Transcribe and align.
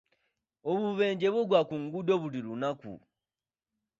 Obubenje 0.71 1.27
bugwa 1.33 1.59
ku 1.67 1.75
nguudo 1.83 2.13
buli 2.21 2.39
lunaku. 2.47 2.93